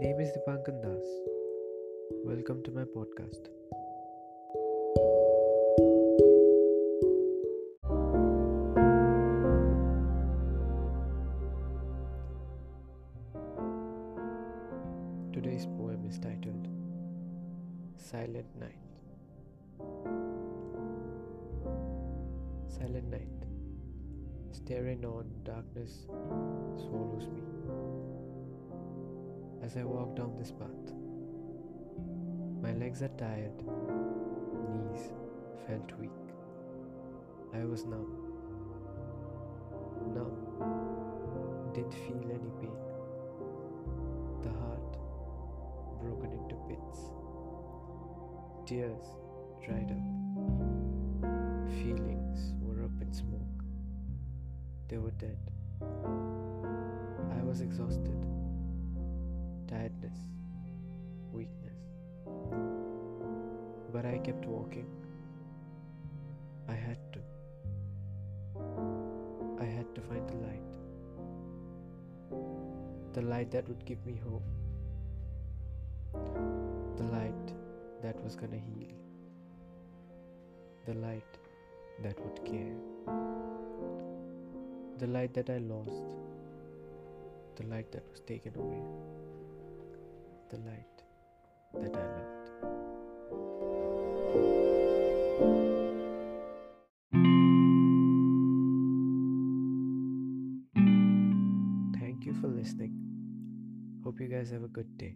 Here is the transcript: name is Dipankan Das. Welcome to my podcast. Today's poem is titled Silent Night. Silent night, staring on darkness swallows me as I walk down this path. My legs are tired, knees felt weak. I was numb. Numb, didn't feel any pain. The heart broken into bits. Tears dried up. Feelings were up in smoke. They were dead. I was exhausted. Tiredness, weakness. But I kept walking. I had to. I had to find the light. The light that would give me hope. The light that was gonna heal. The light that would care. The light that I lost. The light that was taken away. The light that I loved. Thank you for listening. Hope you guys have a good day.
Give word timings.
name 0.00 0.18
is 0.18 0.30
Dipankan 0.32 0.80
Das. 0.82 1.08
Welcome 2.24 2.62
to 2.62 2.70
my 2.70 2.84
podcast. 2.84 3.48
Today's 15.34 15.66
poem 15.76 16.06
is 16.08 16.18
titled 16.18 16.66
Silent 17.98 18.48
Night. 18.58 18.80
Silent 22.78 23.10
night, 23.10 23.48
staring 24.50 25.04
on 25.04 25.26
darkness 25.44 26.06
swallows 26.88 27.28
me 27.36 27.59
as 29.70 29.76
I 29.76 29.84
walk 29.84 30.16
down 30.16 30.36
this 30.36 30.50
path. 30.50 30.94
My 32.60 32.72
legs 32.72 33.02
are 33.02 33.12
tired, 33.18 33.56
knees 34.72 35.12
felt 35.66 35.92
weak. 36.00 36.10
I 37.54 37.64
was 37.64 37.84
numb. 37.84 38.10
Numb, 40.14 40.34
didn't 41.72 41.94
feel 41.94 42.24
any 42.30 42.50
pain. 42.60 42.78
The 44.42 44.50
heart 44.58 44.96
broken 46.00 46.32
into 46.32 46.56
bits. 46.68 46.98
Tears 48.66 49.04
dried 49.64 49.92
up. 49.92 50.06
Feelings 51.78 52.54
were 52.60 52.82
up 52.82 53.00
in 53.00 53.12
smoke. 53.12 53.62
They 54.88 54.98
were 54.98 55.12
dead. 55.12 55.38
I 55.80 57.42
was 57.44 57.60
exhausted. 57.60 58.39
Tiredness, 59.90 60.18
weakness. 61.32 61.78
But 63.92 64.06
I 64.06 64.18
kept 64.18 64.44
walking. 64.44 64.86
I 66.68 66.74
had 66.74 66.98
to. 67.12 67.18
I 69.60 69.64
had 69.64 69.92
to 69.94 70.00
find 70.02 70.28
the 70.28 70.36
light. 70.46 70.62
The 73.14 73.22
light 73.22 73.50
that 73.50 73.68
would 73.68 73.84
give 73.84 74.04
me 74.06 74.20
hope. 74.28 74.44
The 76.96 77.04
light 77.04 77.52
that 78.02 78.22
was 78.22 78.36
gonna 78.36 78.58
heal. 78.58 78.94
The 80.86 80.94
light 80.94 81.38
that 82.04 82.20
would 82.20 82.44
care. 82.44 82.76
The 84.98 85.06
light 85.08 85.34
that 85.34 85.50
I 85.50 85.58
lost. 85.58 86.04
The 87.56 87.66
light 87.66 87.90
that 87.92 88.04
was 88.10 88.20
taken 88.20 88.54
away. 88.56 88.82
The 90.50 90.56
light 90.56 91.02
that 91.74 91.94
I 91.94 92.06
loved. 92.16 92.50
Thank 102.00 102.26
you 102.26 102.34
for 102.40 102.48
listening. 102.48 102.94
Hope 104.02 104.20
you 104.20 104.26
guys 104.26 104.50
have 104.50 104.64
a 104.64 104.68
good 104.68 104.98
day. 104.98 105.14